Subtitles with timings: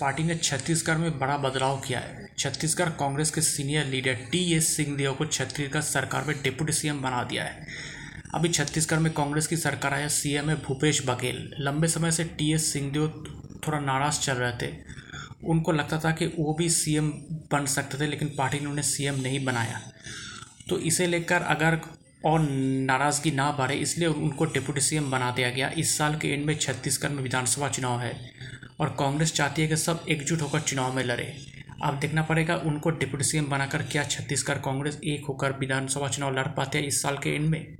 [0.00, 4.76] Party ने छत्तीसगढ़ में बड़ा बदलाव किया है। छत्तीसगढ़ कांग्रेस के senior leader T S
[4.76, 7.66] Singhdeo को छत्तीसगढ़ सरकार में डिप्टी सीएम बना दिया है।
[8.34, 12.52] अभी छत्तीसगढ़ में कांग्रेस की सरकार आया सीएम है भूपेश बघेल। लंबे समय से टी
[12.52, 13.24] एस सिंहदेव
[13.66, 14.74] थोड़ा नाराज़ चल रहे थे।
[15.44, 17.10] उनको लगता था कि वो भी सीएम
[17.52, 19.80] बन सकते थे, लेकिन पार्टी ने उन्हें सीएम नहीं बनाया।
[20.68, 21.80] तो इसे लेकर अगर
[22.24, 26.44] और नाराज़गी ना बढ़े, इसलिए उनको डिप्टी सीएम बना दिया गया। इस साल के एंड
[26.44, 28.30] में छत्तीसगढ़ में विधानसभा चुनाव है।
[28.80, 31.36] और कांग्रेस चाहती है कि सब एकजुट होकर चुनाव में लड़े।
[31.82, 36.46] अब देखना पड़ेगा उनको डिप्टी सीएम बनाकर क्या छत्तीसगढ़ कांग्रेस एक होकर विधानसभा चुनाव लड़
[36.46, 37.76] पाते हैं इस साल के एंड में।